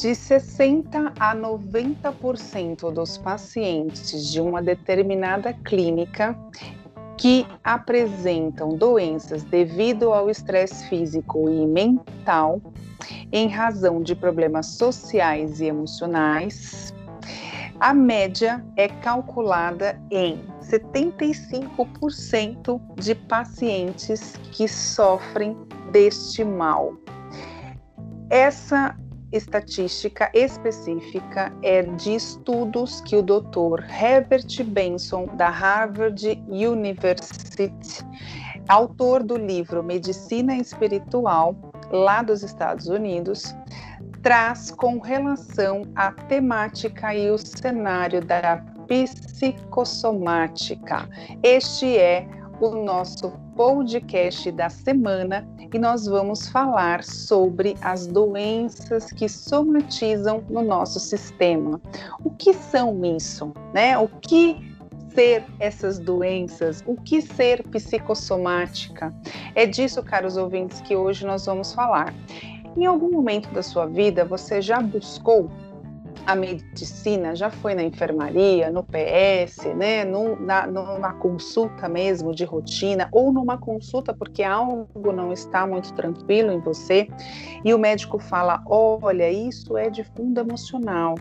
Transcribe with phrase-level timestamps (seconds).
[0.00, 6.34] De 60 a 90% dos pacientes de uma determinada clínica
[7.18, 12.62] que apresentam doenças devido ao estresse físico e mental,
[13.30, 16.94] em razão de problemas sociais e emocionais,
[17.78, 25.54] a média é calculada em 75% de pacientes que sofrem
[25.92, 26.94] deste mal.
[28.30, 28.96] Essa
[29.32, 33.84] estatística específica é de estudos que o Dr.
[33.88, 37.72] Herbert Benson, da Harvard University,
[38.68, 41.54] autor do livro Medicina Espiritual,
[41.90, 43.54] lá dos Estados Unidos,
[44.22, 51.08] traz com relação à temática e o cenário da psicossomática.
[51.42, 52.28] Este é
[52.60, 60.62] o nosso podcast da semana e nós vamos falar sobre as doenças que somatizam no
[60.62, 61.78] nosso sistema.
[62.24, 63.98] O que são isso, né?
[63.98, 64.56] O que
[65.14, 69.14] ser essas doenças, o que ser psicossomática.
[69.54, 72.14] É disso, caros ouvintes, que hoje nós vamos falar.
[72.74, 75.50] Em algum momento da sua vida você já buscou
[76.26, 82.44] a medicina, já foi na enfermaria, no PS, né, num, na, numa consulta mesmo de
[82.44, 87.08] rotina, ou numa consulta porque algo não está muito tranquilo em você,
[87.64, 91.14] e o médico fala: olha, isso é de fundo emocional,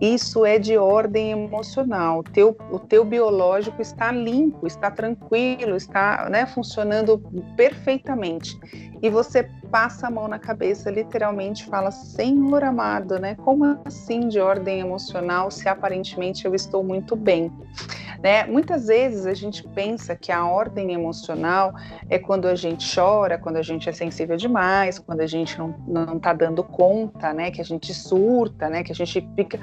[0.00, 6.46] isso é de ordem emocional, teu, o teu biológico está limpo, está tranquilo, está né,
[6.46, 7.18] funcionando
[7.56, 8.58] perfeitamente.
[9.02, 13.34] E você passa a mão na cabeça, literalmente fala: Senhor amado, né?
[13.36, 17.52] Como assim de ordem emocional se aparentemente eu estou muito bem?
[18.22, 18.44] Né?
[18.44, 21.74] Muitas vezes a gente pensa que a ordem emocional
[22.08, 26.16] é quando a gente chora, quando a gente é sensível demais, quando a gente não
[26.16, 27.50] está dando conta, né?
[27.50, 28.82] que a gente surta, né?
[28.82, 29.60] que a gente fica.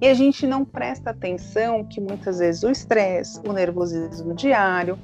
[0.00, 4.98] E a gente não presta atenção que muitas vezes o estresse, o nervosismo diário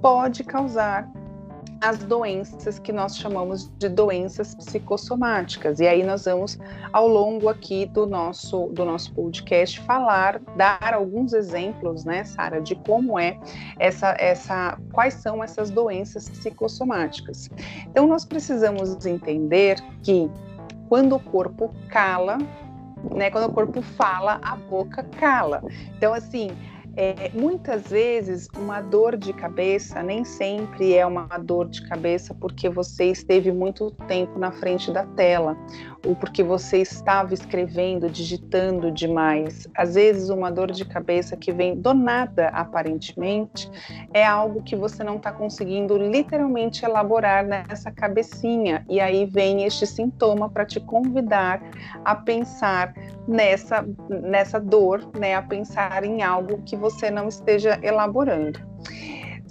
[0.00, 1.06] pode causar
[1.80, 5.80] as doenças que nós chamamos de doenças psicossomáticas.
[5.80, 6.58] E aí nós vamos,
[6.92, 12.74] ao longo aqui do nosso, do nosso podcast, falar, dar alguns exemplos, né, Sara, de
[12.74, 13.38] como é
[13.78, 17.48] essa, essa, quais são essas doenças psicossomáticas.
[17.86, 20.30] Então nós precisamos entender que
[20.88, 22.36] quando o corpo cala,
[23.14, 25.62] né, quando o corpo fala, a boca cala.
[25.96, 26.50] Então, assim,
[26.96, 32.68] é, muitas vezes, uma dor de cabeça nem sempre é uma dor de cabeça porque
[32.68, 35.56] você esteve muito tempo na frente da tela
[36.04, 39.68] ou porque você estava escrevendo, digitando demais.
[39.76, 43.70] Às vezes, uma dor de cabeça que vem do nada, aparentemente,
[44.12, 48.84] é algo que você não está conseguindo literalmente elaborar nessa cabecinha.
[48.88, 51.62] E aí vem este sintoma para te convidar
[52.04, 52.94] a pensar
[53.28, 55.34] nessa, nessa dor, né?
[55.34, 58.60] a pensar em algo que você não esteja elaborando.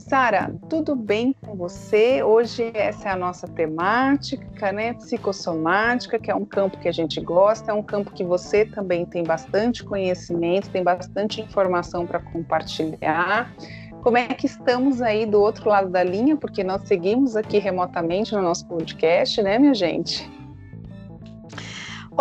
[0.10, 2.24] Sara, tudo bem com você?
[2.24, 4.94] Hoje essa é a nossa temática, né?
[4.94, 9.06] Psicossomática, que é um campo que a gente gosta, é um campo que você também
[9.06, 13.54] tem bastante conhecimento, tem bastante informação para compartilhar.
[14.02, 16.36] Como é que estamos aí do outro lado da linha?
[16.36, 20.39] Porque nós seguimos aqui remotamente no nosso podcast, né, minha gente?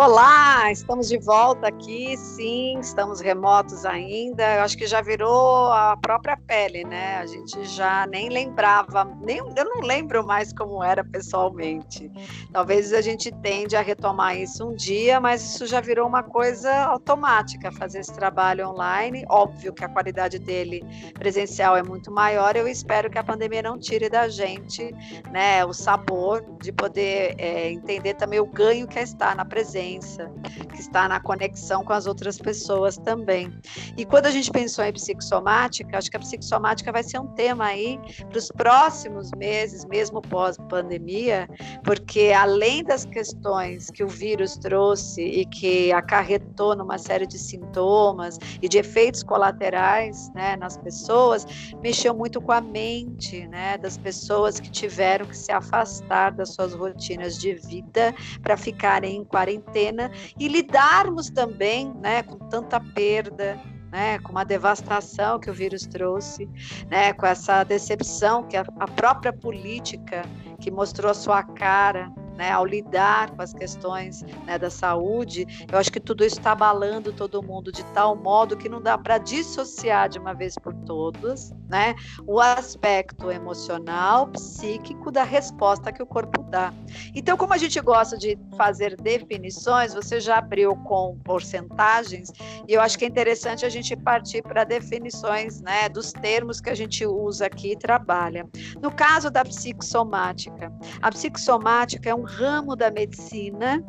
[0.01, 4.55] Olá, estamos de volta aqui, sim, estamos remotos ainda.
[4.55, 7.17] Eu acho que já virou a própria pele, né?
[7.17, 12.09] A gente já nem lembrava, nem, eu não lembro mais como era pessoalmente.
[12.53, 16.73] Talvez a gente tende a retomar isso um dia, mas isso já virou uma coisa
[16.85, 19.25] automática, fazer esse trabalho online.
[19.29, 20.81] Óbvio que a qualidade dele
[21.15, 22.55] presencial é muito maior.
[22.55, 24.95] Eu espero que a pandemia não tire da gente,
[25.29, 29.88] né, o sabor de poder é, entender também o ganho que é estar na presença
[29.97, 33.51] que está na conexão com as outras pessoas também.
[33.97, 37.65] E quando a gente pensou em psicossomática, acho que a psicossomática vai ser um tema
[37.65, 37.99] aí
[38.29, 41.47] para os próximos meses, mesmo pós-pandemia,
[41.83, 48.37] porque além das questões que o vírus trouxe e que acarretou numa série de sintomas
[48.61, 51.45] e de efeitos colaterais né, nas pessoas,
[51.81, 56.73] mexeu muito com a mente né, das pessoas que tiveram que se afastar das suas
[56.73, 59.68] rotinas de vida para ficarem em quarentena
[60.37, 63.59] e lidarmos também né, com tanta perda,
[63.91, 66.47] né, com uma devastação que o vírus trouxe,
[66.89, 70.23] né, com essa decepção que a, a própria política
[70.59, 75.77] que mostrou a sua cara né, ao lidar com as questões né, da saúde, eu
[75.77, 79.17] acho que tudo isso está abalando todo mundo de tal modo que não dá para
[79.17, 81.95] dissociar de uma vez por todas né?
[82.25, 86.73] O aspecto emocional, psíquico da resposta que o corpo dá.
[87.13, 92.31] Então, como a gente gosta de fazer definições, você já abriu com porcentagens,
[92.67, 96.69] e eu acho que é interessante a gente partir para definições, né, dos termos que
[96.69, 98.47] a gente usa aqui e trabalha.
[98.81, 103.83] No caso da psicossomática, a psicossomática é um ramo da medicina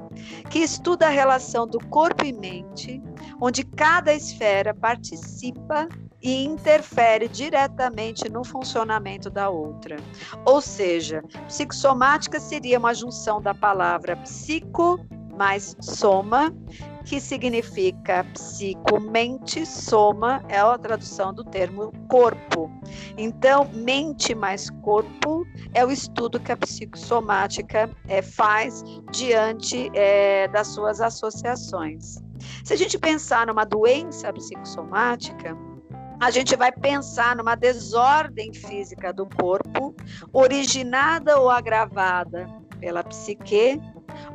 [0.50, 3.02] que estuda a relação do corpo e mente,
[3.40, 5.88] onde cada esfera participa
[6.22, 9.96] e interfere diretamente no funcionamento da outra.
[10.44, 15.00] Ou seja, psicossomática seria uma junção da palavra psico
[15.40, 16.55] mais soma,
[17.06, 22.70] que significa psico-mente, soma é a tradução do termo corpo.
[23.16, 30.69] Então, mente mais corpo é o estudo que a psicossomática é, faz diante é, das
[30.69, 32.23] suas associações.
[32.62, 35.56] Se a gente pensar numa doença psicossomática,
[36.20, 39.94] a gente vai pensar numa desordem física do corpo,
[40.32, 42.46] originada ou agravada
[42.78, 43.81] pela psique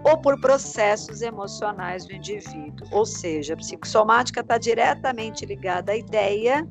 [0.04, 2.88] ou por processos emocionais do indivíduo.
[2.92, 6.68] Ou seja, a psicossomática está diretamente ligada à ideia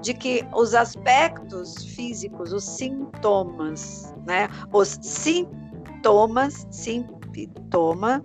[0.00, 8.22] de que os aspectos físicos, os sintomas, né, os sintomas, sintoma,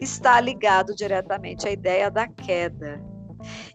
[0.00, 3.11] está ligado diretamente à ideia da queda.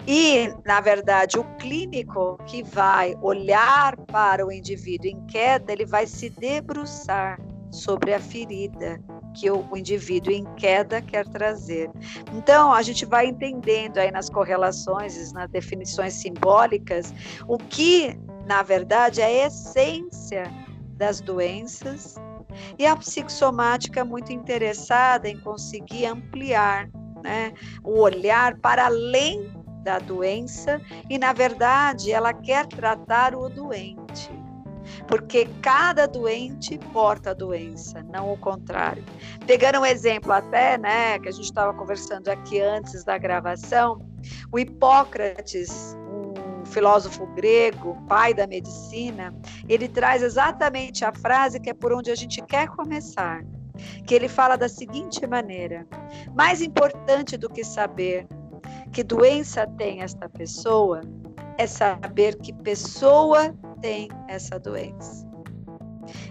[0.08, 6.08] E, na verdade, o clínico que vai olhar para o indivíduo em queda, ele vai
[6.08, 7.40] se debruçar
[7.72, 9.02] sobre a ferida
[9.34, 11.92] que o, indivíduo em queda quer trazer.
[12.34, 17.14] Então, a gente vai entendendo aí nas correlações, nas definições simbólicas,
[17.48, 18.18] o que,
[18.48, 20.44] na verdade, é a essência
[20.98, 22.16] das doenças
[22.80, 26.90] e a psicossomática é muito interessada em conseguir ampliar
[27.24, 27.54] né,
[27.84, 29.52] o olhar para além
[29.84, 34.30] da doença e, na verdade, ela quer tratar o doente.
[35.08, 39.04] Porque cada doente porta a doença, não o contrário.
[39.46, 44.06] Pegando um exemplo até, né, que a gente estava conversando aqui antes da gravação,
[44.52, 49.34] o Hipócrates, um filósofo grego, pai da medicina,
[49.70, 53.42] ele traz exatamente a frase que é por onde a gente quer começar
[54.06, 55.88] que ele fala da seguinte maneira:
[56.36, 58.28] mais importante do que saber
[58.92, 61.02] que doença tem esta pessoa
[61.58, 65.28] é saber que pessoa tem essa doença.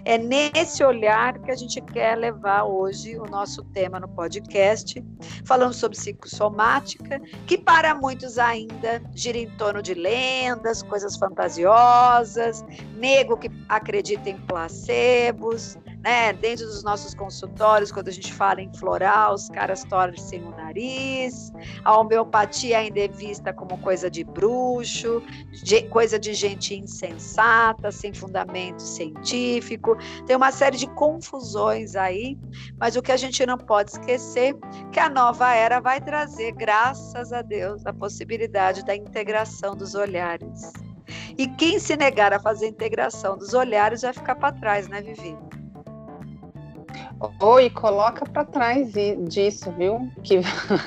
[0.05, 5.03] É nesse olhar que a gente quer levar hoje o nosso tema no podcast,
[5.45, 12.65] falando sobre psicossomática, que para muitos ainda gira em torno de lendas, coisas fantasiosas,
[12.95, 15.77] nego que acredita em placebos,
[16.07, 16.31] né?
[16.31, 21.51] Dentro dos nossos consultórios, quando a gente fala em floral, os caras torcem o nariz.
[21.83, 25.21] A homeopatia ainda é vista como coisa de bruxo,
[25.51, 29.97] de, coisa de gente insensata, sem fundamento científico.
[30.25, 32.37] Tem uma série de confusões aí,
[32.79, 36.53] mas o que a gente não pode esquecer é que a nova era vai trazer,
[36.53, 40.71] graças a Deus, a possibilidade da integração dos olhares.
[41.37, 45.01] E quem se negar a fazer a integração dos olhares vai ficar para trás, né,
[45.01, 45.46] Vivi?
[47.39, 48.93] Oi, coloca para trás
[49.27, 50.07] disso, viu?
[50.23, 50.39] Que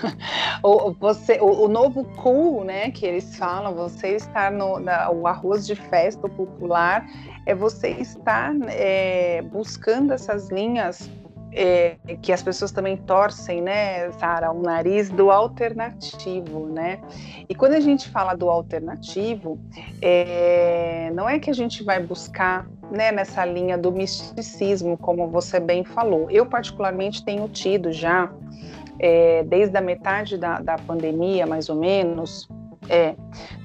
[0.62, 2.90] o, você, o, o, novo cool, né?
[2.92, 7.04] Que eles falam, você estar no na, o arroz de festa popular
[7.46, 11.10] é você estar é, buscando essas linhas
[11.52, 17.00] é, que as pessoas também torcem, né, Sara, o nariz do alternativo, né?
[17.48, 19.58] E quando a gente fala do alternativo,
[20.00, 25.60] é, não é que a gente vai buscar né, nessa linha do misticismo, como você
[25.60, 26.30] bem falou.
[26.30, 28.30] Eu, particularmente, tenho tido já,
[28.98, 32.48] é, desde a metade da, da pandemia, mais ou menos,
[32.88, 33.14] é,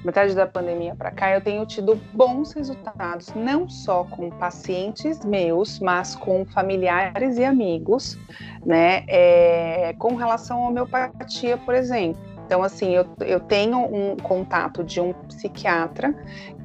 [0.04, 5.80] metade da pandemia para cá, eu tenho tido bons resultados, não só com pacientes meus,
[5.80, 8.16] mas com familiares e amigos,
[8.64, 12.20] né, é, com relação à homeopatia, por exemplo.
[12.46, 16.14] Então, assim, eu, eu tenho um contato de um psiquiatra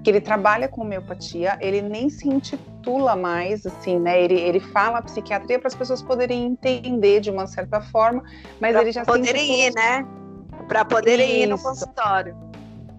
[0.04, 4.22] que ele trabalha com homeopatia, ele nem se intitula mais, assim, né?
[4.22, 8.24] Ele, ele fala psiquiatria para as pessoas poderem entender de uma certa forma,
[8.60, 10.06] mas pra ele já poderem ir, né?
[10.68, 12.36] Para poderem ir no consultório.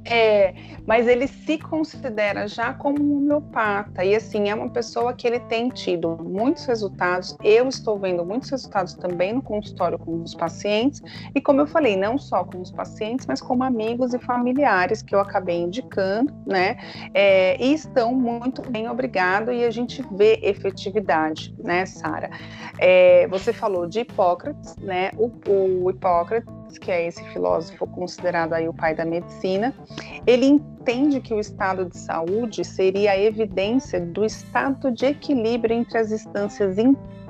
[0.05, 0.55] É,
[0.87, 5.41] mas ele se considera já como um homeopata e assim é uma pessoa que ele
[5.41, 7.37] tem tido muitos resultados.
[7.43, 11.03] Eu estou vendo muitos resultados também no consultório com os pacientes
[11.35, 15.15] e como eu falei, não só com os pacientes, mas como amigos e familiares que
[15.15, 16.77] eu acabei indicando, né?
[17.15, 19.53] É, e estão muito bem, obrigado.
[19.53, 22.31] E a gente vê efetividade, né, Sara?
[22.79, 25.11] É, você falou de Hipócrates, né?
[25.17, 29.75] O, o Hipócrates que é esse filósofo considerado aí o pai da medicina,
[30.27, 30.47] ele
[30.83, 36.11] entende que o estado de saúde seria a evidência do estado de equilíbrio entre as
[36.11, 37.22] instâncias internas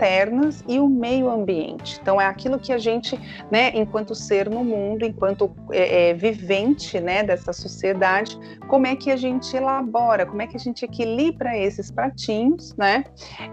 [0.66, 1.99] e o meio ambiente.
[2.00, 3.18] Então é aquilo que a gente,
[3.50, 8.37] né, enquanto ser no mundo, enquanto é, é, vivente, né, dessa sociedade,
[8.68, 13.04] como é que a gente elabora, como é que a gente equilibra esses pratinhos, né,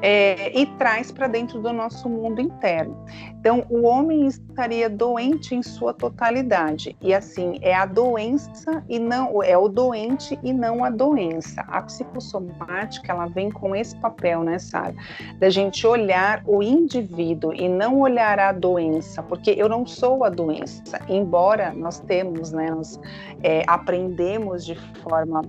[0.01, 2.97] é, e traz para dentro do nosso mundo interno.
[3.39, 9.41] Então o homem estaria doente em sua totalidade e assim é a doença e não
[9.43, 11.61] é o doente e não a doença.
[11.67, 14.95] A psicossomática ela vem com esse papel, né, Sara,
[15.37, 20.29] da gente olhar o indivíduo e não olhar a doença, porque eu não sou a
[20.29, 22.99] doença, embora nós temos, né, nós
[23.43, 25.41] é, aprendemos de forma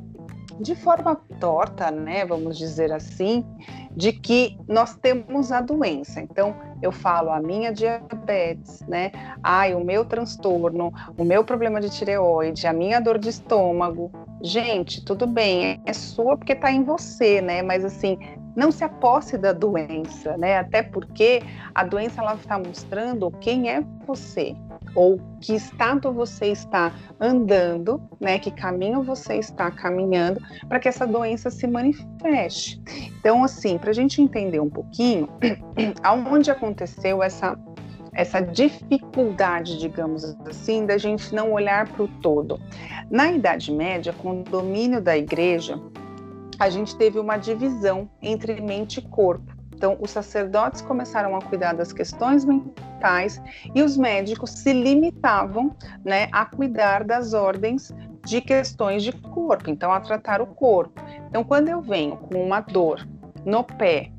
[0.60, 3.42] de forma torta, né, vamos dizer assim,
[3.96, 6.20] de que nós temos a doença.
[6.20, 9.10] Então, eu falo a minha diabetes, né?
[9.42, 14.10] Ai, o meu transtorno, o meu problema de tireoide, a minha dor de estômago.
[14.42, 17.62] Gente, tudo bem, é sua porque está em você, né?
[17.62, 18.18] Mas assim,
[18.54, 20.58] não se aposse da doença, né?
[20.58, 21.42] Até porque
[21.74, 24.54] a doença ela está mostrando quem é você
[24.94, 28.38] ou que estado você está andando, né?
[28.38, 32.80] Que caminho você está caminhando para que essa doença se manifeste.
[33.18, 35.28] Então, assim, para a gente entender um pouquinho,
[36.02, 37.56] aonde aconteceu essa
[38.12, 42.60] essa dificuldade, digamos assim, da gente não olhar para o todo.
[43.08, 45.80] Na Idade Média, com o domínio da igreja,
[46.60, 49.50] a gente teve uma divisão entre mente e corpo.
[49.74, 53.40] Então, os sacerdotes começaram a cuidar das questões mentais
[53.74, 55.74] e os médicos se limitavam
[56.04, 57.90] né, a cuidar das ordens
[58.26, 61.02] de questões de corpo, então a tratar o corpo.
[61.30, 63.08] Então, quando eu venho com uma dor
[63.46, 64.12] no pé,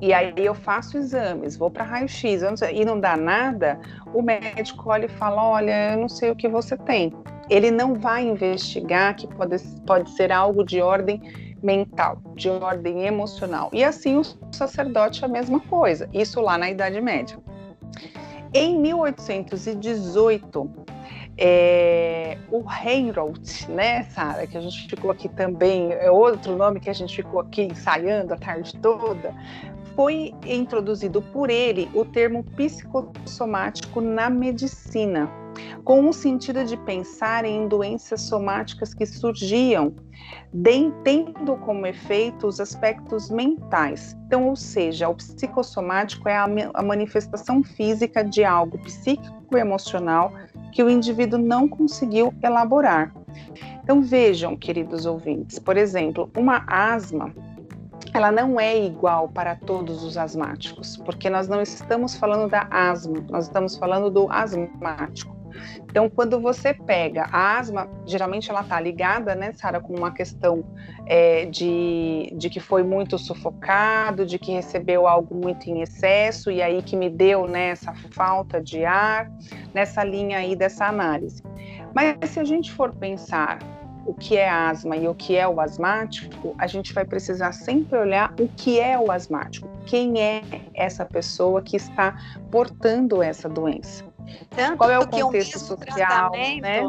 [0.00, 3.80] e aí eu faço exames, vou para raio-x e não dá nada,
[4.14, 7.12] o médico olha e fala: Olha, eu não sei o que você tem.
[7.50, 11.20] Ele não vai investigar que pode, pode ser algo de ordem
[11.62, 13.70] mental, de ordem emocional.
[13.72, 14.22] E assim o
[14.52, 17.38] sacerdote a mesma coisa, isso lá na Idade Média.
[18.54, 20.70] Em 1818,
[21.36, 26.90] é, o Reinroth, né, Sara, que a gente ficou aqui também, é outro nome que
[26.90, 29.34] a gente ficou aqui ensaiando a tarde toda,
[29.98, 35.28] foi introduzido por ele o termo psicossomático na medicina
[35.82, 39.92] com o sentido de pensar em doenças somáticas que surgiam,
[41.02, 44.16] tendo como efeito os aspectos mentais.
[44.24, 50.32] Então, ou seja, o psicossomático é a, a manifestação física de algo psíquico-emocional
[50.70, 53.12] que o indivíduo não conseguiu elaborar.
[53.82, 57.34] Então, vejam, queridos ouvintes, por exemplo, uma asma
[58.12, 63.24] ela não é igual para todos os asmáticos, porque nós não estamos falando da asma,
[63.28, 65.36] nós estamos falando do asmático.
[65.84, 70.64] Então, quando você pega a asma, geralmente ela está ligada, né, Sara, com uma questão
[71.06, 76.62] é, de, de que foi muito sufocado, de que recebeu algo muito em excesso e
[76.62, 79.30] aí que me deu né, essa falta de ar,
[79.74, 81.42] nessa linha aí dessa análise.
[81.94, 83.58] Mas se a gente for pensar
[84.08, 87.98] o que é asma e o que é o asmático, a gente vai precisar sempre
[87.98, 92.18] olhar o que é o asmático, quem é essa pessoa que está
[92.50, 94.06] portando essa doença.
[94.48, 96.80] Tanto Qual é o contexto social, né?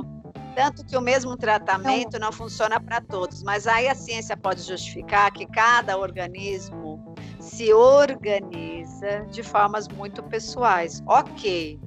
[0.56, 4.62] Tanto que o mesmo tratamento não, não funciona para todos, mas aí a ciência pode
[4.62, 11.04] justificar que cada organismo se organiza de formas muito pessoais.
[11.06, 11.80] Ok,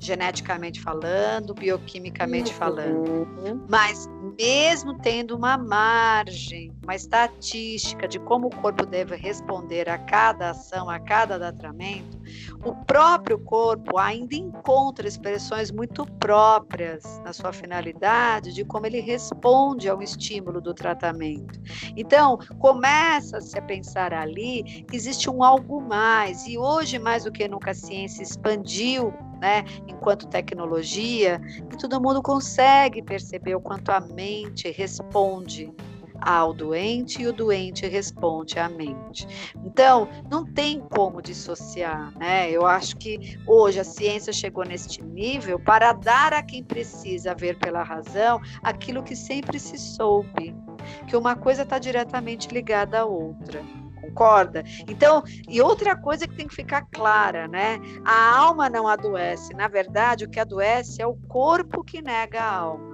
[0.00, 2.58] geneticamente falando, bioquimicamente uhum.
[2.58, 3.66] falando.
[3.68, 10.50] Mas mesmo tendo uma margem, uma estatística de como o corpo deve responder a cada
[10.50, 12.18] ação, a cada tratamento,
[12.64, 19.88] o próprio corpo ainda encontra expressões muito próprias na sua finalidade de como ele responde
[19.88, 21.60] ao estímulo do tratamento.
[21.94, 27.46] Então, começa-se a pensar ali que existe um algo mais, e hoje mais do que
[27.46, 31.40] nunca a ciência expandiu né, enquanto tecnologia,
[31.72, 35.72] e todo mundo consegue perceber o quanto a mente responde
[36.20, 39.26] ao doente e o doente responde à mente.
[39.64, 42.50] Então, não tem como dissociar, né?
[42.50, 47.58] Eu acho que hoje a ciência chegou neste nível para dar a quem precisa ver
[47.58, 50.54] pela razão aquilo que sempre se soube,
[51.08, 53.62] que uma coisa está diretamente ligada à outra
[54.10, 54.62] concorda?
[54.88, 57.78] Então, e outra coisa que tem que ficar clara, né?
[58.04, 59.54] A alma não adoece.
[59.54, 62.90] Na verdade, o que adoece é o corpo que nega a alma.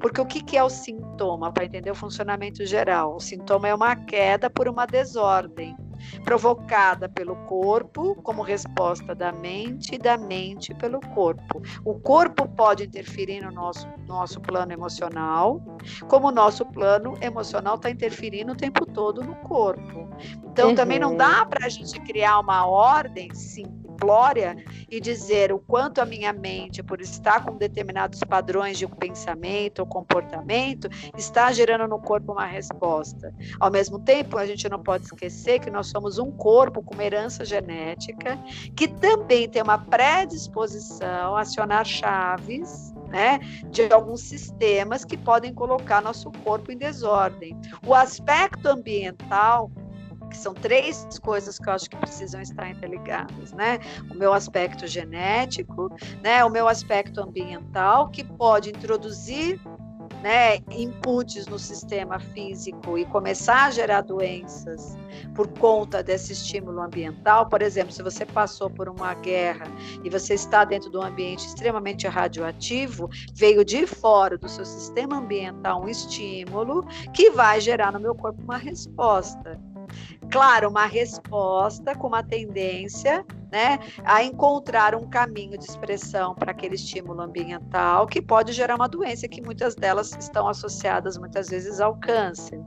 [0.00, 3.16] Porque o que, que é o sintoma, para entender o funcionamento geral?
[3.16, 5.76] O sintoma é uma queda por uma desordem.
[6.24, 11.62] Provocada pelo corpo, como resposta da mente, e da mente pelo corpo.
[11.84, 15.60] O corpo pode interferir no nosso, nosso plano emocional,
[16.08, 20.08] como o nosso plano emocional está interferindo o tempo todo no corpo.
[20.44, 20.74] Então, uhum.
[20.74, 23.32] também não dá para a gente criar uma ordem
[23.98, 24.56] simplória
[24.88, 29.86] e dizer o quanto a minha mente, por estar com determinados padrões de pensamento ou
[29.86, 33.34] comportamento, está gerando no corpo uma resposta.
[33.58, 37.04] Ao mesmo tempo, a gente não pode esquecer que nós somos um corpo com uma
[37.04, 38.38] herança genética
[38.76, 43.38] que também tem uma predisposição a acionar chaves né,
[43.70, 47.58] de alguns sistemas que podem colocar nosso corpo em desordem.
[47.86, 49.70] O aspecto ambiental
[50.28, 53.78] que são três coisas que eu acho que precisam estar interligadas, né?
[54.10, 55.90] O meu aspecto genético,
[56.22, 56.44] né?
[56.44, 59.60] O meu aspecto ambiental, que pode introduzir
[60.22, 64.96] né, inputs no sistema físico e começar a gerar doenças
[65.34, 69.66] por conta desse estímulo ambiental, por exemplo, se você passou por uma guerra
[70.02, 75.18] e você está dentro de um ambiente extremamente radioativo, veio de fora do seu sistema
[75.18, 79.58] ambiental um estímulo que vai gerar no meu corpo uma resposta.
[80.30, 86.74] Claro, uma resposta com uma tendência né, a encontrar um caminho de expressão para aquele
[86.74, 91.96] estímulo ambiental que pode gerar uma doença que muitas delas estão associadas muitas vezes ao
[91.96, 92.60] câncer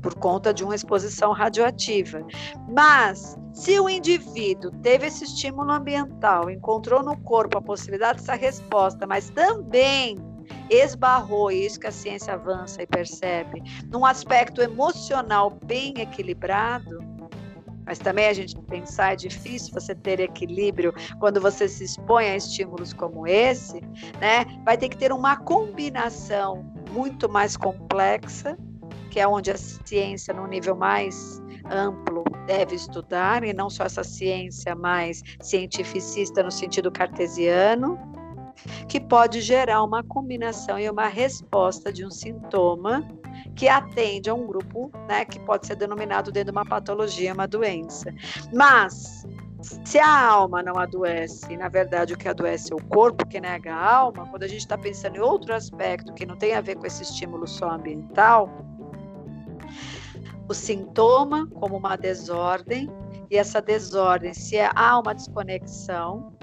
[0.00, 2.22] por conta de uma exposição radioativa.
[2.68, 9.06] Mas se o indivíduo teve esse estímulo ambiental, encontrou no corpo a possibilidade dessa resposta,
[9.06, 10.18] mas também
[10.70, 16.98] esbarrou, e isso que a ciência avança e percebe, num aspecto emocional bem equilibrado,
[17.86, 22.36] mas também a gente pensar é difícil você ter equilíbrio quando você se expõe a
[22.36, 23.80] estímulos como esse,
[24.20, 24.46] né?
[24.64, 28.56] Vai ter que ter uma combinação muito mais complexa,
[29.10, 34.02] que é onde a ciência, no nível mais amplo, deve estudar, e não só essa
[34.02, 37.98] ciência mais cientificista no sentido cartesiano,
[38.88, 43.06] que pode gerar uma combinação e uma resposta de um sintoma
[43.54, 47.46] que atende a um grupo, né, que pode ser denominado dentro de uma patologia, uma
[47.46, 48.12] doença.
[48.52, 49.26] Mas
[49.84, 53.74] se a alma não adoece, na verdade o que adoece é o corpo que nega
[53.74, 56.76] a alma, quando a gente está pensando em outro aspecto que não tem a ver
[56.76, 58.48] com esse estímulo só ambiental,
[60.48, 62.90] o sintoma como uma desordem,
[63.30, 66.33] e essa desordem, se há uma desconexão,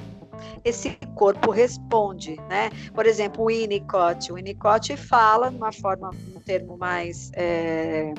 [0.63, 2.69] esse corpo responde, né?
[2.93, 4.31] Por exemplo, o Winnicott.
[4.31, 8.13] O Winnicott fala, de uma forma, um termo mais é,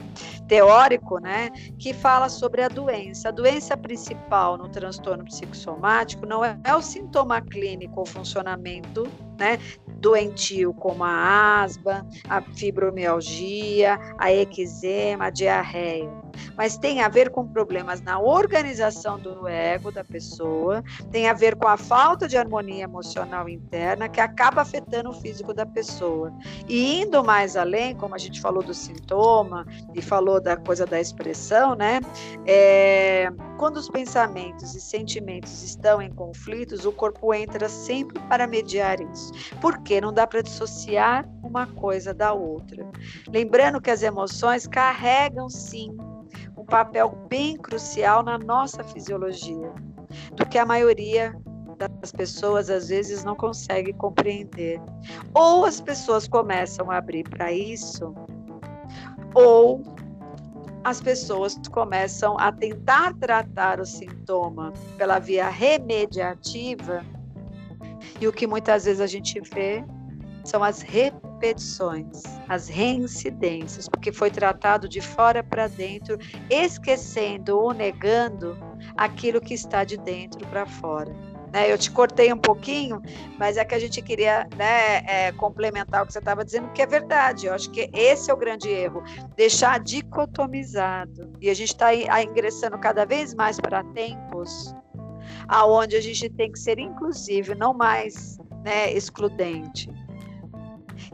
[0.47, 1.51] teórico, né?
[1.79, 3.29] Que fala sobre a doença.
[3.29, 9.07] A doença principal no transtorno psicossomático não é, é o sintoma clínico ou funcionamento,
[9.39, 9.59] né?
[9.99, 16.22] Doentio, como a asma, a fibromialgia, a eczema, a diarreia
[16.57, 21.57] mas tem a ver com problemas na organização do ego da pessoa, tem a ver
[21.57, 26.33] com a falta de harmonia emocional interna que acaba afetando o físico da pessoa.
[26.69, 31.01] E indo mais além, como a gente falou do sintoma e falou da coisa da
[31.01, 32.01] expressão, né?
[32.47, 39.01] É, quando os pensamentos e sentimentos estão em conflitos, o corpo entra sempre para mediar
[39.01, 39.33] isso.
[39.61, 42.87] Porque não dá para dissociar uma coisa da outra.
[43.29, 45.97] Lembrando que as emoções carregam sim
[46.73, 49.71] papel bem crucial na nossa fisiologia,
[50.35, 51.39] do que a maioria
[51.77, 54.81] das pessoas às vezes não consegue compreender.
[55.35, 58.15] Ou as pessoas começam a abrir para isso,
[59.35, 59.83] ou
[60.83, 67.05] as pessoas começam a tentar tratar o sintoma pela via remediativa,
[68.19, 69.85] e o que muitas vezes a gente vê
[70.43, 71.32] são as repetições,
[72.49, 78.57] as reincidências, porque foi tratado de fora para dentro, esquecendo ou negando
[78.97, 81.13] aquilo que está de dentro para fora.
[81.53, 83.03] Né, eu te cortei um pouquinho,
[83.39, 86.81] mas é que a gente queria né, é, complementar o que você estava dizendo, que
[86.81, 87.47] é verdade.
[87.47, 89.03] Eu acho que esse é o grande erro,
[89.37, 91.31] deixar dicotomizado.
[91.43, 94.75] E a gente está ingressando cada vez mais para tempos
[95.49, 99.91] aonde a gente tem que ser inclusive, não mais né, excludente.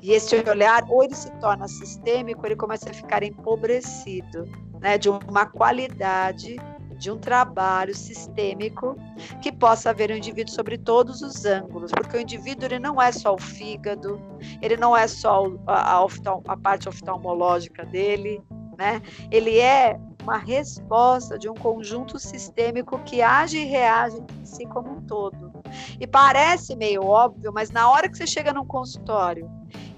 [0.01, 4.45] E esse olhar, ou ele se torna sistêmico, ele começa a ficar empobrecido,
[4.81, 6.57] né, de uma qualidade
[6.99, 8.97] de um trabalho sistêmico
[9.41, 13.13] que possa ver o indivíduo sobre todos os ângulos, porque o indivíduo ele não é
[13.13, 14.21] só o fígado,
[14.61, 16.07] ele não é só a, a,
[16.49, 18.43] a parte oftalmológica dele,
[18.77, 19.01] né?
[19.31, 24.91] Ele é uma resposta de um conjunto sistêmico que age e reage em si como
[24.91, 25.53] um todo.
[26.01, 29.49] E parece meio óbvio, mas na hora que você chega num consultório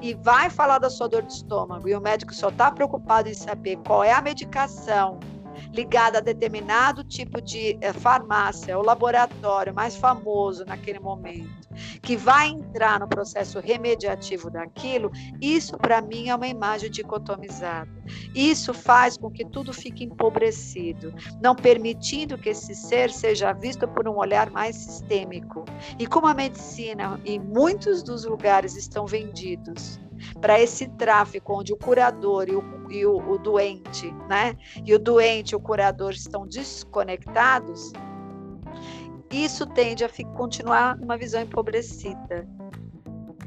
[0.01, 3.35] e vai falar da sua dor de estômago e o médico só está preocupado em
[3.35, 5.19] saber qual é a medicação
[5.73, 11.69] ligada a determinado tipo de eh, farmácia, o laboratório mais famoso naquele momento,
[12.03, 17.91] que vai entrar no processo remediativo daquilo, isso para mim é uma imagem dicotomizada.
[18.35, 24.09] Isso faz com que tudo fique empobrecido, não permitindo que esse ser seja visto por
[24.09, 25.65] um olhar mais sistêmico.
[25.99, 30.01] E como a medicina em muitos dos lugares estão vendidos
[30.41, 34.57] para esse tráfico onde o curador e, o, e o, o doente, né?
[34.85, 37.93] E o doente e o curador estão desconectados,
[39.31, 42.49] isso tende a continuar numa visão empobrecida.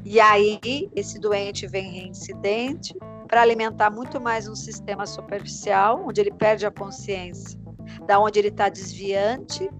[0.04, 0.60] E aí,
[0.94, 2.94] esse doente vem reincidente
[3.26, 7.58] para alimentar muito mais um sistema superficial, onde ele perde a consciência
[8.06, 9.70] da onde ele está desviante,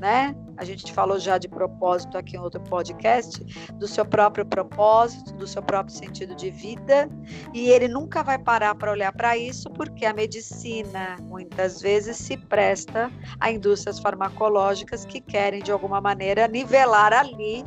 [0.00, 0.34] né?
[0.60, 3.42] a gente falou já de propósito aqui em outro podcast,
[3.76, 7.08] do seu próprio propósito, do seu próprio sentido de vida,
[7.54, 12.36] e ele nunca vai parar para olhar para isso, porque a medicina muitas vezes se
[12.36, 13.10] presta
[13.40, 17.64] a indústrias farmacológicas que querem de alguma maneira nivelar ali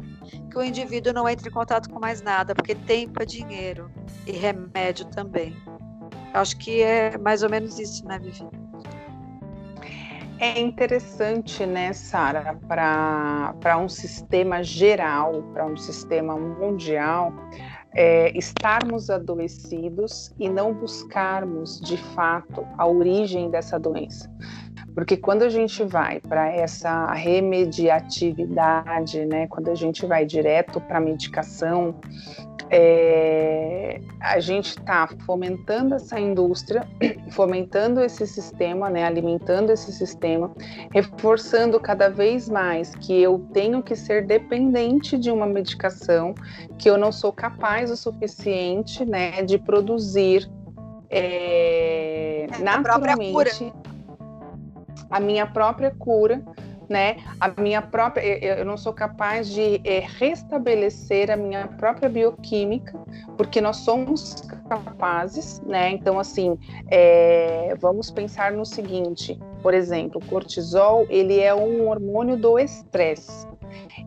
[0.52, 3.90] que o indivíduo não entre em contato com mais nada, porque tempo é dinheiro
[4.28, 5.58] e remédio também.
[6.32, 8.63] Acho que é mais ou menos isso, né, Vivi?
[10.40, 17.34] É interessante, né, Sara, para um sistema geral, para um sistema mundial,
[17.94, 24.30] é, estarmos adoecidos e não buscarmos de fato a origem dessa doença.
[24.94, 31.00] Porque quando a gente vai para essa remediatividade, né, quando a gente vai direto para
[31.00, 31.96] a medicação,
[32.70, 36.88] é, a gente está fomentando essa indústria,
[37.32, 40.52] fomentando esse sistema, né, alimentando esse sistema,
[40.92, 46.34] reforçando cada vez mais que eu tenho que ser dependente de uma medicação,
[46.78, 50.50] que eu não sou capaz o suficiente né, de produzir
[51.10, 53.72] é, é naturalmente
[55.14, 56.44] a minha própria cura
[56.90, 57.18] né?
[57.40, 63.00] A minha própria, eu não sou capaz de é, restabelecer a minha própria bioquímica,
[63.38, 65.90] porque nós somos capazes, né?
[65.92, 66.58] Então, assim,
[66.90, 73.48] é, vamos pensar no seguinte, por exemplo, o cortisol, ele é um hormônio do estresse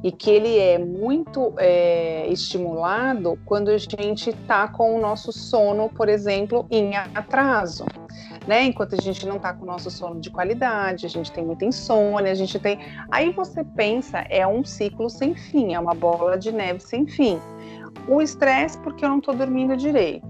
[0.03, 5.88] e que ele é muito é, estimulado quando a gente está com o nosso sono,
[5.88, 7.85] por exemplo, em atraso
[8.47, 8.65] né?
[8.65, 11.65] Enquanto a gente não está com o nosso sono de qualidade, a gente tem muita
[11.65, 12.79] insônia, a gente tem.
[13.11, 17.41] Aí você pensa, é um ciclo sem fim, é uma bola de neve sem fim.
[18.09, 20.27] O estresse, porque eu não estou dormindo direito.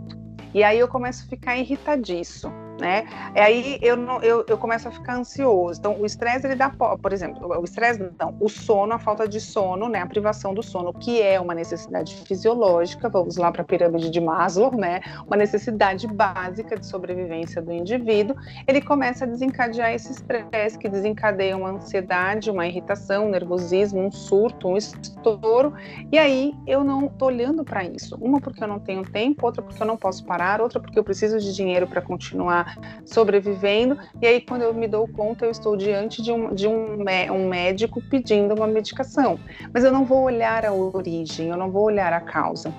[0.55, 3.07] E aí eu começo a ficar irritadiço né?
[3.35, 5.79] E aí eu, eu, eu começo a ficar ansioso.
[5.79, 9.41] Então, o estresse, ele dá, por exemplo, o estresse, não, o sono, a falta de
[9.41, 10.01] sono, né?
[10.01, 14.21] A privação do sono, que é uma necessidade fisiológica, vamos lá para a pirâmide de
[14.21, 15.01] Maslow, né?
[15.27, 18.37] Uma necessidade básica de sobrevivência do indivíduo.
[18.67, 24.11] Ele começa a desencadear esse estresse, que desencadeia uma ansiedade, uma irritação, um nervosismo, um
[24.11, 25.73] surto, um estouro.
[26.11, 28.17] E aí eu não tô olhando para isso.
[28.21, 31.05] Uma porque eu não tenho tempo, outra porque eu não posso parar, outra porque eu
[31.05, 32.66] preciso de dinheiro para continuar
[33.05, 33.99] sobrevivendo.
[34.21, 37.49] E aí, quando eu me dou conta, eu estou diante de um, de um, um
[37.49, 39.39] médico pedindo uma medicação.
[39.73, 42.73] Mas eu não vou olhar a origem, eu não vou olhar a causa.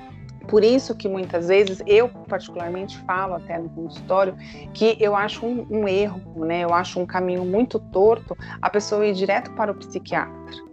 [0.47, 4.35] Por isso que muitas vezes eu particularmente falo até no consultório
[4.73, 6.63] que eu acho um, um erro, né?
[6.63, 10.66] Eu acho um caminho muito torto a pessoa ir direto para o psiquiatra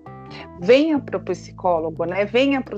[0.61, 2.25] venha para o psicólogo, né?
[2.25, 2.77] Venha para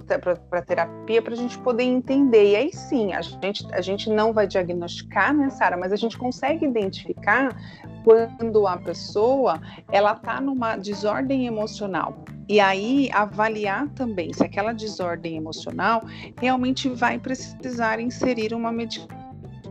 [0.52, 2.52] a terapia para a gente poder entender.
[2.52, 5.76] E aí sim, a gente, a gente não vai diagnosticar, né, Sara?
[5.76, 7.56] Mas a gente consegue identificar
[8.04, 12.24] quando a pessoa ela está numa desordem emocional.
[12.48, 16.04] E aí avaliar também se aquela desordem emocional
[16.40, 19.25] realmente vai precisar inserir uma medicação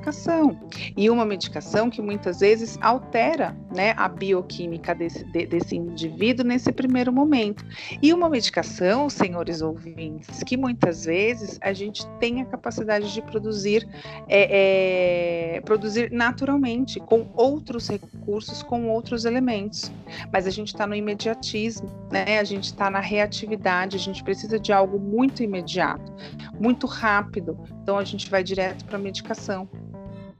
[0.05, 0.59] medicação.
[0.95, 6.71] E uma medicação que muitas vezes altera né, a bioquímica desse, de, desse indivíduo nesse
[6.71, 7.65] primeiro momento.
[8.01, 13.87] E uma medicação, senhores ouvintes, que muitas vezes a gente tem a capacidade de produzir,
[14.27, 19.91] é, é, produzir naturalmente, com outros recursos, com outros elementos.
[20.31, 22.39] Mas a gente está no imediatismo, né?
[22.39, 26.13] a gente está na reatividade, a gente precisa de algo muito imediato,
[26.59, 27.57] muito rápido.
[27.81, 29.67] Então a gente vai direto para a medicação.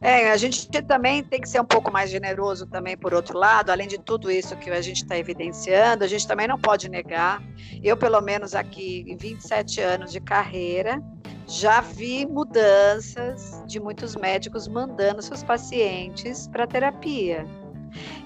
[0.01, 3.71] É, a gente também tem que ser um pouco mais generoso também, por outro lado,
[3.71, 7.41] além de tudo isso que a gente está evidenciando, a gente também não pode negar.
[7.81, 11.01] Eu, pelo menos aqui, em 27 anos de carreira,
[11.47, 17.45] já vi mudanças de muitos médicos mandando seus pacientes para terapia.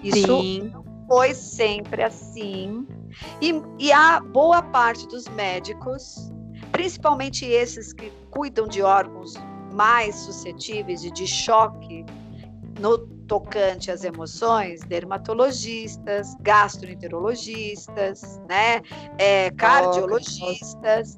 [0.04, 0.74] Isso Sim.
[1.08, 2.88] foi sempre assim.
[3.42, 6.32] E, e a boa parte dos médicos,
[6.72, 9.34] principalmente esses que cuidam de órgãos
[9.74, 12.06] mais suscetíveis e de choque
[12.80, 18.82] no tocante às emoções, dermatologistas, gastroenterologistas, né,
[19.18, 21.16] é, cardiologistas.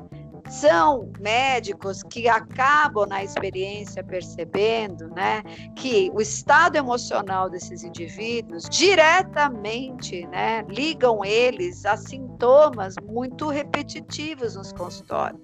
[0.51, 5.41] São médicos que acabam na experiência percebendo, né,
[5.77, 14.73] que o estado emocional desses indivíduos diretamente, né, ligam eles a sintomas muito repetitivos nos
[14.73, 15.41] consultórios.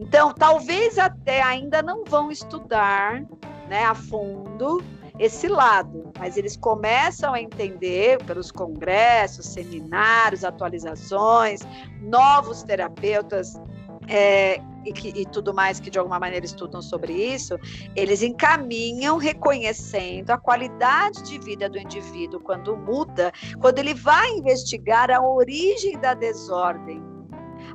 [0.00, 3.22] Então, talvez até ainda não vão estudar,
[3.68, 4.82] né, a fundo
[5.18, 11.60] esse lado, mas eles começam a entender pelos congressos, seminários, atualizações,
[12.00, 13.60] novos terapeutas
[14.08, 17.58] é, e, que, e, tudo mais que de alguma maneira estudam sobre isso,
[17.94, 25.10] eles encaminham reconhecendo a qualidade de vida do indivíduo quando muda, quando ele vai investigar
[25.10, 27.02] a origem da desordem,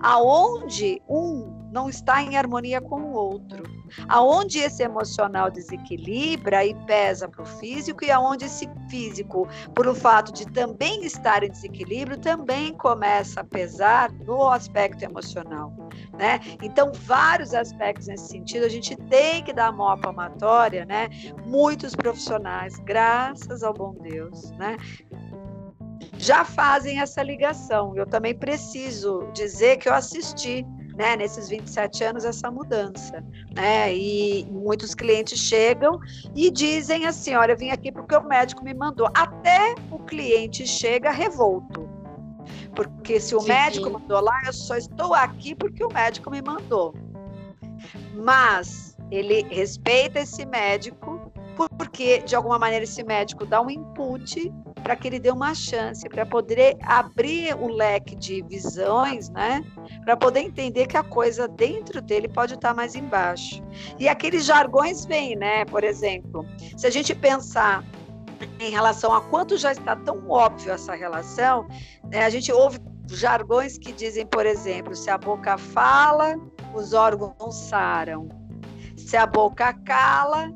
[0.01, 3.63] aonde um não está em harmonia com o outro.
[4.07, 9.93] Aonde esse emocional desequilibra e pesa para o físico, e aonde esse físico, por o
[9.93, 15.84] fato de também estar em desequilíbrio, também começa a pesar no aspecto emocional.
[16.17, 16.39] Né?
[16.61, 21.09] Então, vários aspectos nesse sentido, a gente tem que dar mão palmatória, né?
[21.45, 24.77] Muitos profissionais, graças ao bom Deus, né?
[26.17, 27.95] já fazem essa ligação.
[27.95, 33.23] Eu também preciso dizer que eu assisti né, nesses 27 anos, essa mudança.
[33.53, 33.93] Né?
[33.93, 35.99] E muitos clientes chegam
[36.35, 39.07] e dizem assim: olha, eu vim aqui porque o médico me mandou.
[39.13, 41.94] Até o cliente chega revolto.
[42.75, 43.47] Porque se o Sim.
[43.47, 46.93] médico mandou lá, eu só estou aqui porque o médico me mandou.
[48.13, 51.31] Mas ele respeita esse médico
[51.77, 54.51] porque de alguma maneira esse médico dá um input
[54.83, 59.63] para que ele dê uma chance, para poder abrir o leque de visões, né?
[60.03, 63.63] Para poder entender que a coisa dentro dele pode estar mais embaixo.
[63.97, 65.65] E aqueles jargões vêm, né?
[65.65, 66.45] Por exemplo,
[66.77, 67.83] se a gente pensar
[68.59, 71.67] em relação a quanto já está tão óbvio essa relação,
[72.09, 72.23] né?
[72.25, 76.35] a gente ouve jargões que dizem, por exemplo, se a boca fala,
[76.73, 78.29] os órgãos saram.
[78.97, 80.51] Se a boca cala,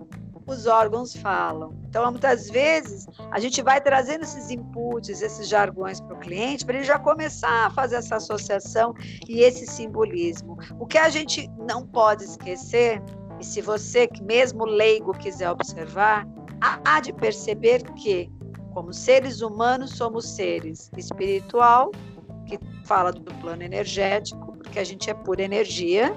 [0.50, 1.78] os órgãos falam.
[1.88, 6.76] Então, muitas vezes, a gente vai trazendo esses inputs, esses jargões para o cliente, para
[6.76, 8.94] ele já começar a fazer essa associação
[9.28, 10.58] e esse simbolismo.
[10.80, 13.02] O que a gente não pode esquecer,
[13.40, 16.28] e se você, mesmo leigo, quiser observar,
[16.62, 18.30] há de perceber que,
[18.74, 21.92] como seres humanos, somos seres espiritual,
[22.46, 26.14] que fala do plano energético, porque a gente é pura energia,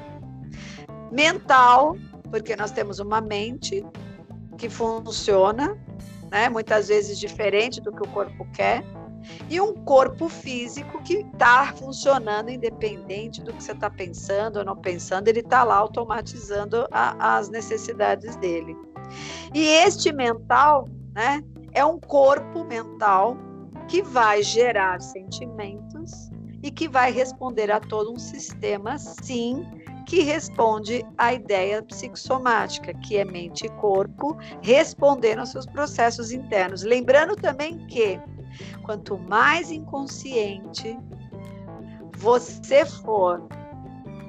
[1.10, 1.96] mental,
[2.30, 3.84] porque nós temos uma mente,
[4.56, 5.76] que funciona,
[6.30, 6.48] né?
[6.48, 8.84] muitas vezes diferente do que o corpo quer,
[9.48, 14.76] e um corpo físico que está funcionando independente do que você está pensando ou não
[14.76, 18.76] pensando, ele está lá automatizando a, as necessidades dele.
[19.54, 23.36] E este mental, né, é um corpo mental
[23.88, 26.30] que vai gerar sentimentos
[26.62, 29.66] e que vai responder a todo um sistema, sim,
[30.06, 36.82] que responde à ideia psicossomática, que é mente e corpo, respondendo aos seus processos internos.
[36.82, 38.20] Lembrando também que
[38.82, 40.98] quanto mais inconsciente
[42.16, 43.42] você for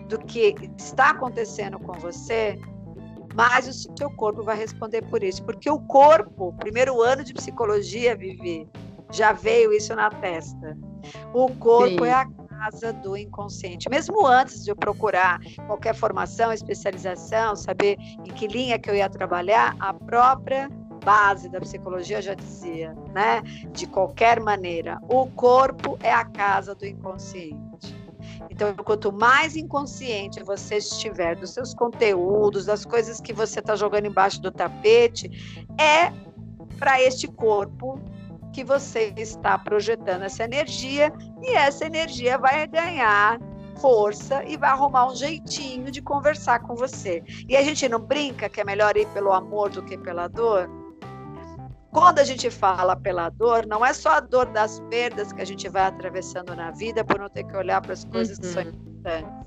[0.07, 2.59] do que está acontecendo com você,
[3.33, 5.43] mais o seu corpo vai responder por isso.
[5.43, 8.67] Porque o corpo, primeiro ano de psicologia, Vivi,
[9.11, 10.77] já veio isso na testa.
[11.33, 12.09] O corpo Sim.
[12.09, 13.89] é a casa do inconsciente.
[13.89, 19.09] Mesmo antes de eu procurar qualquer formação, especialização, saber em que linha que eu ia
[19.09, 20.69] trabalhar, a própria
[21.03, 23.41] base da psicologia já dizia, né?
[23.71, 27.72] De qualquer maneira, o corpo é a casa do inconsciente.
[28.49, 34.05] Então, quanto mais inconsciente você estiver dos seus conteúdos, das coisas que você está jogando
[34.05, 35.29] embaixo do tapete,
[35.79, 36.11] é
[36.77, 37.99] para este corpo
[38.51, 43.39] que você está projetando essa energia e essa energia vai ganhar
[43.79, 47.23] força e vai arrumar um jeitinho de conversar com você.
[47.49, 50.69] E a gente não brinca que é melhor ir pelo amor do que pela dor?
[51.93, 55.45] Quando a gente fala pela dor, não é só a dor das perdas que a
[55.45, 58.41] gente vai atravessando na vida por não ter que olhar para as coisas uhum.
[58.41, 58.69] que são uhum.
[58.69, 59.43] importantes.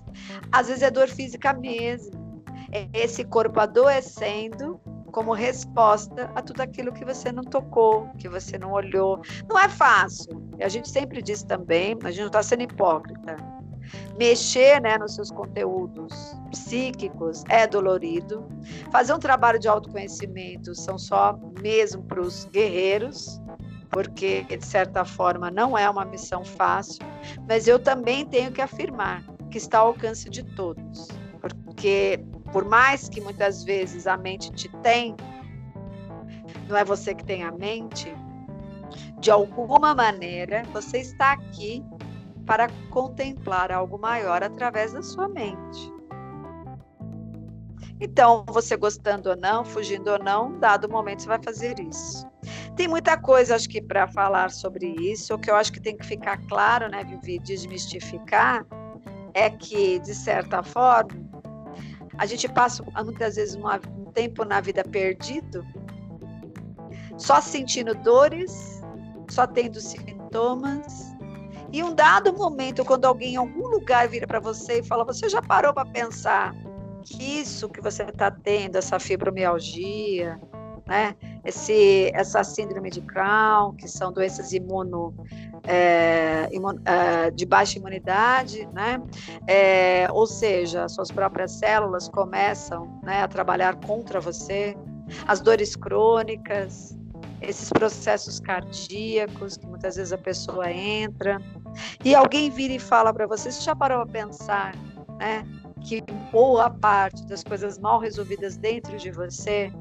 [0.52, 2.44] Às vezes é dor física mesmo.
[2.72, 4.80] É esse corpo adoecendo
[5.10, 9.20] como resposta a tudo aquilo que você não tocou, que você não olhou.
[9.48, 10.46] Não é fácil.
[10.58, 13.36] E a gente sempre diz também, a gente não está sendo hipócrita.
[14.18, 18.46] Mexer né, nos seus conteúdos psíquicos é dolorido.
[18.90, 23.40] Fazer um trabalho de autoconhecimento são só mesmo para os guerreiros,
[23.90, 27.04] porque de certa forma não é uma missão fácil.
[27.48, 31.08] Mas eu também tenho que afirmar que está ao alcance de todos,
[31.40, 35.14] porque por mais que muitas vezes a mente te tem,
[36.68, 38.12] não é você que tem a mente,
[39.18, 41.84] de alguma maneira você está aqui
[42.46, 45.92] para contemplar algo maior através da sua mente.
[48.00, 52.26] Então, você gostando ou não, fugindo ou não, dado momento você vai fazer isso.
[52.76, 55.34] Tem muita coisa, acho que, para falar sobre isso.
[55.34, 58.66] O que eu acho que tem que ficar claro, né, Vivi, desmistificar,
[59.32, 61.10] é que, de certa forma,
[62.18, 65.66] a gente passa muitas vezes um tempo na vida perdido,
[67.16, 68.82] só sentindo dores,
[69.30, 71.15] só tendo sintomas.
[71.76, 75.28] E um dado momento, quando alguém em algum lugar vira para você e fala: Você
[75.28, 76.54] já parou para pensar
[77.04, 80.40] que isso que você está tendo, essa fibromialgia,
[80.86, 81.14] né?
[81.44, 85.14] Esse, essa síndrome de Crohn, que são doenças imuno,
[85.64, 88.98] é, imun, é, de baixa imunidade, né?
[89.46, 94.74] É, ou seja, suas próprias células começam né, a trabalhar contra você,
[95.26, 96.96] as dores crônicas,
[97.42, 101.38] esses processos cardíacos que muitas vezes a pessoa entra,
[102.04, 104.74] e alguém vira e fala para você, você já parou a pensar,
[105.18, 105.46] né?
[105.86, 109.72] que boa parte das coisas mal resolvidas dentro de você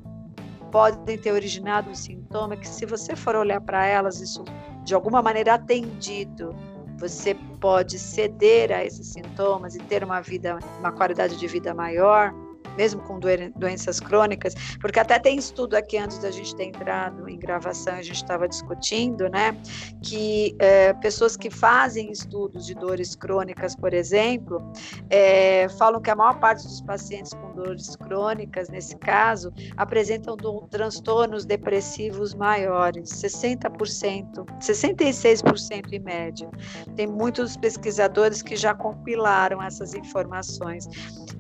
[0.71, 4.43] podem ter originado um sintoma que, se você for olhar para elas, isso
[4.84, 6.55] de alguma maneira atendido,
[6.99, 12.34] você pode ceder a esses sintomas e ter uma vida, uma qualidade de vida maior
[12.75, 17.38] mesmo com doenças crônicas, porque até tem estudo aqui antes da gente ter entrado em
[17.38, 19.57] gravação, a gente estava discutindo, né,
[20.01, 24.61] que é, pessoas que fazem estudos de dores crônicas, por exemplo,
[25.09, 30.35] é, falam que a maior parte dos pacientes com dores crônicas, nesse caso, apresentam
[30.69, 36.49] transtornos depressivos maiores, 60%, 66% em média.
[36.95, 40.88] Tem muitos pesquisadores que já compilaram essas informações.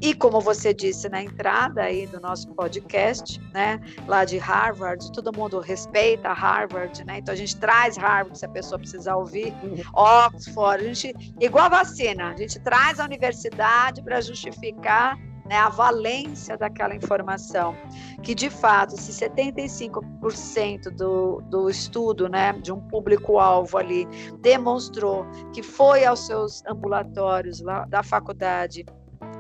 [0.01, 5.35] E como você disse na entrada aí do nosso podcast, né, lá de Harvard, todo
[5.35, 7.19] mundo respeita Harvard, né?
[7.19, 9.53] Então a gente traz Harvard se a pessoa precisar ouvir,
[9.93, 15.69] Oxford, a gente igual a vacina, a gente traz a universidade para justificar né, a
[15.69, 17.75] valência daquela informação.
[18.23, 24.07] Que, de fato, se 75% do, do estudo né, de um público-alvo ali
[24.41, 28.83] demonstrou que foi aos seus ambulatórios lá, da faculdade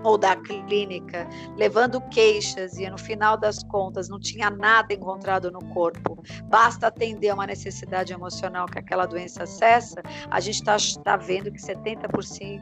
[0.05, 5.59] ou da clínica, levando queixas e no final das contas não tinha nada encontrado no
[5.73, 11.51] corpo, basta atender uma necessidade emocional que aquela doença acessa, a gente está tá vendo
[11.51, 12.61] que 70%,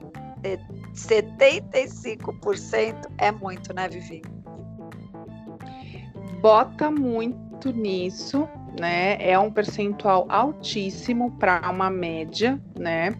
[0.93, 4.21] 75% é muito, né, Vivi?
[6.41, 9.15] Bota muito nisso, né?
[9.19, 13.15] É um percentual altíssimo para uma média, né?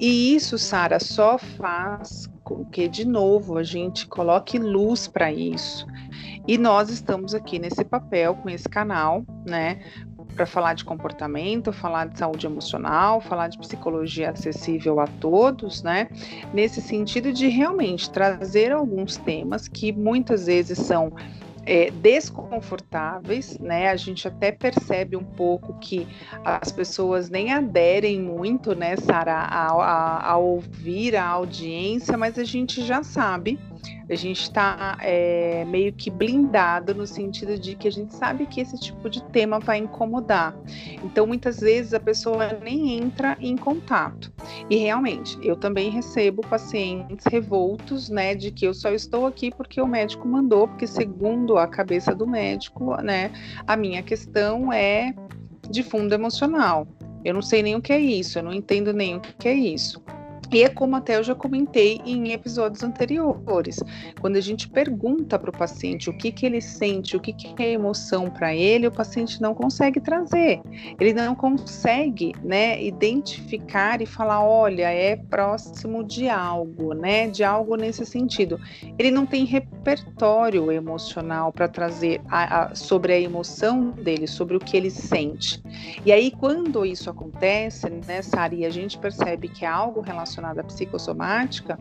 [0.00, 2.31] E isso, Sara, só faz
[2.70, 5.86] que, de novo, a gente coloque luz para isso.
[6.46, 9.80] E nós estamos aqui nesse papel, com esse canal, né,
[10.34, 16.08] para falar de comportamento, falar de saúde emocional, falar de psicologia acessível a todos, né?
[16.52, 21.12] Nesse sentido de realmente trazer alguns temas que muitas vezes são
[21.64, 23.88] é, desconfortáveis, né?
[23.88, 26.06] A gente até percebe um pouco que
[26.44, 32.44] as pessoas nem aderem muito, né, Sara, a, a, a ouvir a audiência, mas a
[32.44, 33.58] gente já sabe
[34.12, 38.60] a gente está é, meio que blindado no sentido de que a gente sabe que
[38.60, 40.54] esse tipo de tema vai incomodar.
[41.02, 44.32] Então, muitas vezes a pessoa nem entra em contato.
[44.68, 49.80] E realmente, eu também recebo pacientes revoltos, né, de que eu só estou aqui porque
[49.80, 53.32] o médico mandou, porque segundo a cabeça do médico, né,
[53.66, 55.14] a minha questão é
[55.70, 56.86] de fundo emocional.
[57.24, 59.54] Eu não sei nem o que é isso, eu não entendo nem o que é
[59.54, 60.02] isso.
[60.52, 63.78] E é como até eu já comentei em episódios anteriores,
[64.20, 67.62] quando a gente pergunta para o paciente o que, que ele sente, o que, que
[67.62, 70.60] é emoção para ele, o paciente não consegue trazer.
[71.00, 77.74] Ele não consegue, né, identificar e falar, olha, é próximo de algo, né, de algo
[77.74, 78.60] nesse sentido.
[78.98, 84.60] Ele não tem repertório emocional para trazer a, a, sobre a emoção dele, sobre o
[84.60, 85.62] que ele sente.
[86.04, 90.60] E aí, quando isso acontece, né, Sari, a gente percebe que é algo relacionado relacionada
[90.60, 91.78] à psicossomática,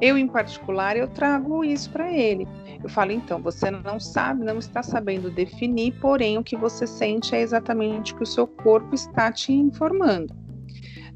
[0.00, 2.46] eu em particular eu trago isso para ele.
[2.82, 7.34] Eu falo, então, você não sabe, não está sabendo definir, porém o que você sente
[7.34, 10.34] é exatamente o que o seu corpo está te informando.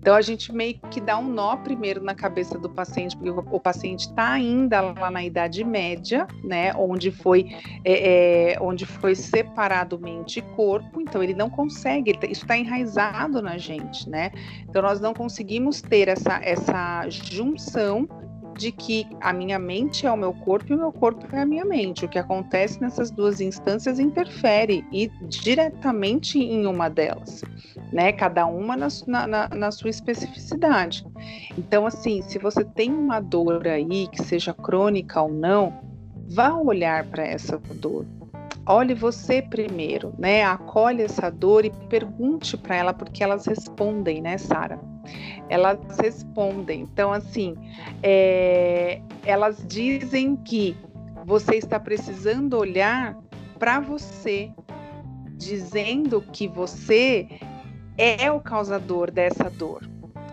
[0.06, 3.58] Então a gente meio que dá um nó primeiro na cabeça do paciente, porque o,
[3.58, 7.52] paciente está ainda lá na idade média, né, onde foi,
[7.84, 12.56] é, é, onde foi separado mente e corpo, então ele não consegue, tá, isso está
[12.56, 14.30] enraizado na gente, né?
[14.62, 18.08] Então nós não conseguimos ter essa, essa junção
[18.56, 21.46] de que a minha mente é o meu corpo e o meu corpo é a
[21.46, 22.04] minha mente.
[22.04, 27.42] O que acontece nessas duas instâncias interfere e diretamente em uma delas,
[27.92, 28.12] né?
[28.12, 28.88] Cada uma na,
[29.26, 31.06] na, na sua especificidade.
[31.56, 35.80] Então, assim, se você tem uma dor aí, que seja crônica ou não,
[36.28, 38.06] vá olhar para essa dor.
[38.68, 40.42] Olhe você primeiro, né?
[40.42, 44.80] Acolhe essa dor e pergunte para ela, porque elas respondem, né, Sara?
[45.48, 46.82] Elas respondem.
[46.82, 47.54] Então, assim,
[48.02, 50.76] é, elas dizem que
[51.24, 53.16] você está precisando olhar
[53.58, 54.50] para você,
[55.32, 57.28] dizendo que você
[57.98, 59.88] é o causador dessa dor.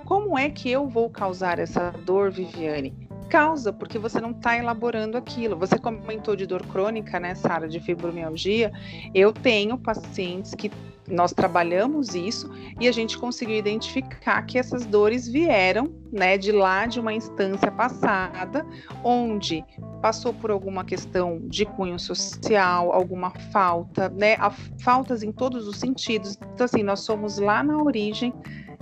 [0.05, 3.02] Como é que eu vou causar essa dor, Viviane?
[3.33, 5.57] Causa, porque você não está elaborando aquilo.
[5.57, 8.71] Você comentou de dor crônica, né, Sara, de fibromialgia.
[9.11, 10.71] Eu tenho pacientes que
[11.09, 12.47] nós trabalhamos isso
[12.79, 17.71] e a gente conseguiu identificar que essas dores vieram, né, de lá de uma instância
[17.71, 18.63] passada,
[19.03, 19.65] onde
[19.99, 24.37] passou por alguma questão de cunho social, alguma falta, né,
[24.77, 26.37] faltas em todos os sentidos.
[26.53, 28.31] Então assim, nós somos lá na origem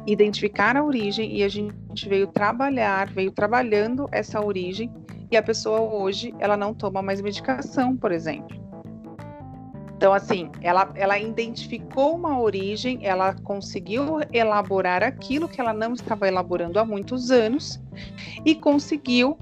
[0.06, 4.92] identificar a origem e a gente veio trabalhar, veio trabalhando essa origem
[5.30, 8.60] e a pessoa hoje ela não toma mais medicação, por exemplo.
[9.96, 16.28] Então, assim, ela, ela identificou uma origem, ela conseguiu elaborar aquilo que ela não estava
[16.28, 17.80] elaborando há muitos anos
[18.44, 19.38] e conseguiu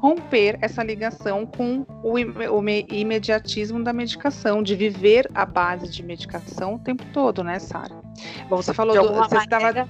[0.00, 6.78] romper essa ligação com o, imediatismo da medicação, de viver à base de medicação o
[6.80, 8.09] tempo todo, né, Sara?
[8.48, 9.88] Bom, você falou do, você estava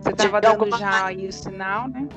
[0.00, 2.08] você estava dando já aí o sinal, né?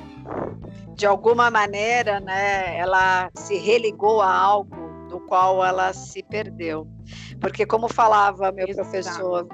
[0.96, 6.88] De alguma maneira, né, ela se religou a algo do qual ela se perdeu.
[7.42, 8.90] Porque como falava meu Exato.
[8.90, 9.48] professor,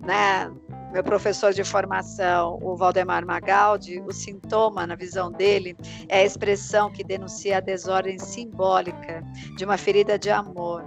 [0.00, 0.50] né,
[0.92, 5.76] meu professor de formação, o Valdemar Magaldi, o sintoma, na visão dele,
[6.08, 9.24] é a expressão que denuncia a desordem simbólica
[9.56, 10.84] de uma ferida de amor,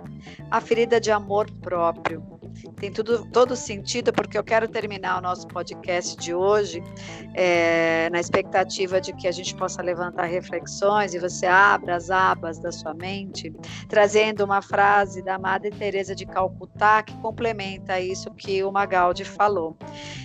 [0.50, 2.39] a ferida de amor próprio
[2.80, 6.82] tem tudo, todo sentido, porque eu quero terminar o nosso podcast de hoje
[7.34, 12.60] é, na expectativa de que a gente possa levantar reflexões e você abra as abas
[12.60, 13.54] da sua mente,
[13.88, 19.78] trazendo uma frase da Madre Teresa de Calcutá que complementa isso que o Magaldi falou.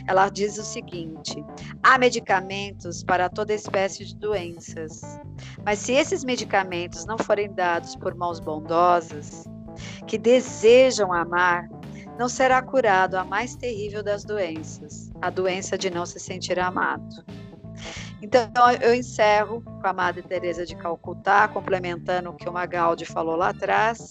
[0.07, 1.45] Ela diz o seguinte:
[1.83, 5.01] há medicamentos para toda espécie de doenças,
[5.65, 9.45] mas se esses medicamentos não forem dados por mãos bondosas,
[10.07, 11.69] que desejam amar,
[12.19, 17.25] não será curado a mais terrível das doenças, a doença de não se sentir amado.
[18.23, 18.49] Então,
[18.81, 23.51] eu encerro com a Madre Teresa de Calcutá, complementando o que o Magaldi falou lá
[23.51, 24.09] atrás,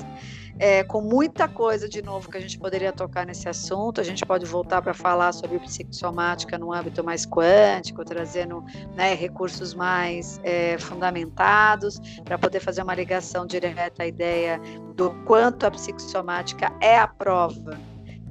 [0.60, 4.00] é, com muita coisa de novo que a gente poderia tocar nesse assunto.
[4.00, 8.64] A gente pode voltar para falar sobre psicossomática no âmbito mais quântico, trazendo
[8.96, 14.62] né, recursos mais é, fundamentados, para poder fazer uma ligação direta à ideia
[14.94, 17.80] do quanto a psicossomática é a prova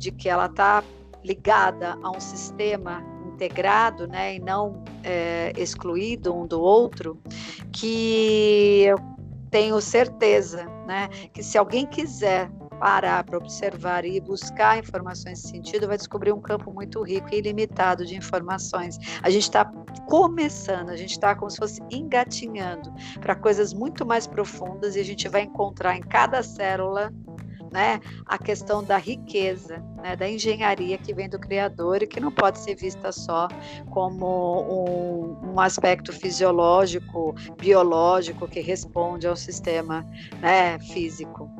[0.02, 0.82] de que ela está
[1.24, 7.16] ligada a um sistema integrado, né, e não é, excluído um do outro,
[7.72, 8.98] que eu
[9.48, 12.50] tenho certeza, né, que se alguém quiser
[12.80, 17.38] parar para observar e buscar informações nesse sentido, vai descobrir um campo muito rico e
[17.38, 18.98] ilimitado de informações.
[19.22, 19.64] A gente está
[20.08, 25.04] começando, a gente está como se fosse engatinhando para coisas muito mais profundas e a
[25.04, 27.12] gente vai encontrar em cada célula
[27.72, 32.30] né, a questão da riqueza, né, da engenharia que vem do Criador e que não
[32.30, 33.48] pode ser vista só
[33.90, 40.06] como um, um aspecto fisiológico, biológico que responde ao sistema
[40.40, 41.50] né, físico.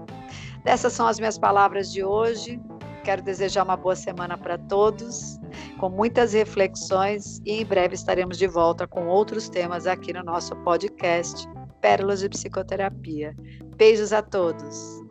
[0.65, 2.61] Essas são as minhas palavras de hoje.
[3.03, 5.41] Quero desejar uma boa semana para todos,
[5.79, 10.55] com muitas reflexões e em breve estaremos de volta com outros temas aqui no nosso
[10.57, 11.49] podcast
[11.81, 13.35] Pérolas de Psicoterapia.
[13.77, 15.03] Beijos a todos.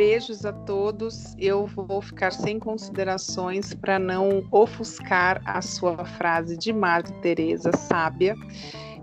[0.00, 1.36] Beijos a todos.
[1.38, 8.34] Eu vou ficar sem considerações para não ofuscar a sua frase de Madre Teresa sábia.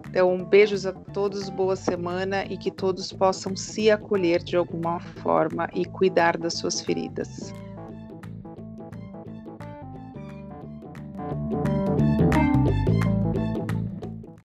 [0.09, 5.69] Então, beijos a todos, boa semana e que todos possam se acolher de alguma forma
[5.71, 7.53] e cuidar das suas feridas.